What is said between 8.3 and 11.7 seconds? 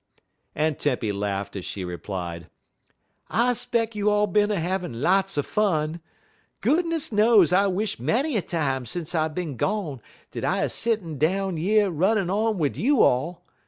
a time sence I bin gone dat I 'uz settin' down